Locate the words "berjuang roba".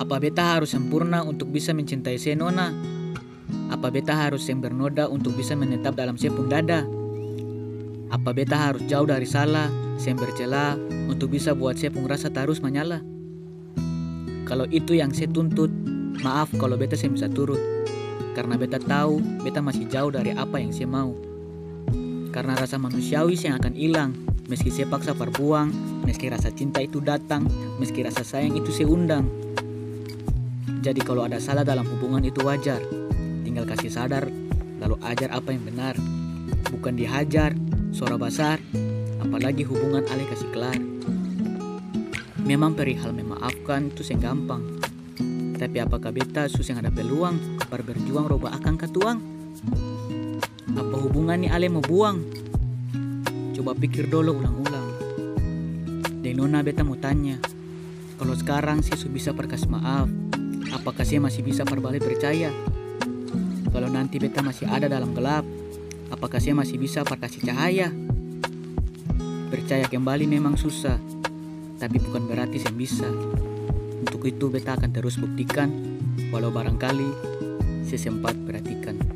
47.84-48.56